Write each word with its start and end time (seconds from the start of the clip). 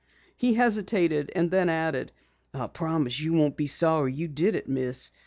He 0.35 0.55
hesitated 0.55 1.31
and 1.35 1.51
then 1.51 1.69
added: 1.69 2.11
"I 2.55 2.65
promise 2.65 3.19
you 3.19 3.33
won't 3.33 3.55
be 3.55 3.67
sorry 3.67 4.11
you 4.13 4.27
did 4.27 4.55
it, 4.55 4.67
Miss. 4.67 5.11